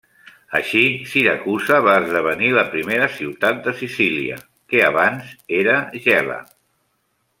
[0.59, 0.79] Així
[1.09, 4.41] Siracusa va esdevenir la primera ciutat de Sicília,
[4.73, 5.77] que abans era
[6.09, 6.41] Gela.